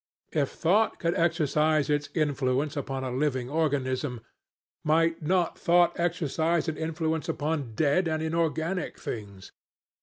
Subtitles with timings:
[0.31, 4.21] If thought could exercise its influence upon a living organism,
[4.83, 9.51] might not thought exercise an influence upon dead and inorganic things?